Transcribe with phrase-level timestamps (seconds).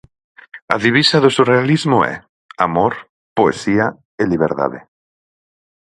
[0.73, 2.15] A divisa do surrealismo é:
[2.65, 2.93] "Amor,
[3.37, 3.87] Poesía
[4.21, 4.79] e Liberdade".